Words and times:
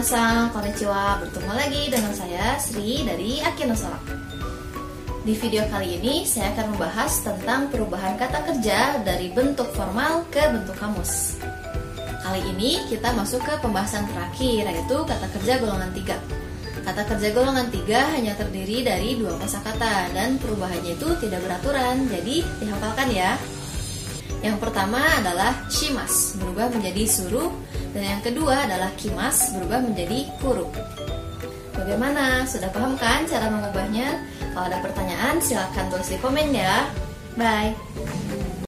Minasan, 0.00 0.48
konnichiwa. 0.56 1.20
Bertemu 1.20 1.52
lagi 1.52 1.92
dengan 1.92 2.16
saya 2.16 2.56
Sri 2.56 3.04
dari 3.04 3.36
Akinosora. 3.44 4.00
Di 5.28 5.36
video 5.36 5.68
kali 5.68 6.00
ini 6.00 6.24
saya 6.24 6.56
akan 6.56 6.72
membahas 6.72 7.20
tentang 7.20 7.68
perubahan 7.68 8.16
kata 8.16 8.48
kerja 8.48 9.04
dari 9.04 9.28
bentuk 9.28 9.68
formal 9.76 10.24
ke 10.32 10.40
bentuk 10.56 10.72
kamus. 10.80 11.36
Kali 12.24 12.40
ini 12.48 12.80
kita 12.88 13.12
masuk 13.12 13.44
ke 13.44 13.52
pembahasan 13.60 14.08
terakhir 14.08 14.72
yaitu 14.72 15.04
kata 15.04 15.26
kerja 15.36 15.60
golongan 15.60 15.92
3. 15.92 16.16
Kata 16.80 17.02
kerja 17.04 17.28
golongan 17.36 17.68
3 17.68 18.16
hanya 18.16 18.32
terdiri 18.40 18.80
dari 18.80 19.20
dua 19.20 19.36
kosakata 19.36 20.16
dan 20.16 20.40
perubahannya 20.40 20.96
itu 20.96 21.12
tidak 21.20 21.44
beraturan, 21.44 22.08
jadi 22.08 22.40
dihafalkan 22.56 23.08
ya. 23.12 23.36
Yang 24.40 24.56
pertama 24.56 25.00
adalah 25.20 25.52
shimas, 25.68 26.36
berubah 26.40 26.72
menjadi 26.72 27.04
suruh 27.04 27.52
dan 27.92 28.16
yang 28.16 28.22
kedua 28.24 28.64
adalah 28.64 28.88
kimas 28.96 29.52
berubah 29.52 29.84
menjadi 29.84 30.32
kuru. 30.40 30.64
Bagaimana? 31.76 32.48
Sudah 32.48 32.72
paham 32.72 32.96
kan 32.96 33.28
cara 33.28 33.52
mengubahnya? 33.52 34.20
Kalau 34.52 34.66
ada 34.68 34.80
pertanyaan 34.80 35.40
silahkan 35.44 35.88
tulis 35.92 36.08
di 36.08 36.18
komen 36.20 36.56
ya. 36.56 36.88
Bye. 37.36 37.76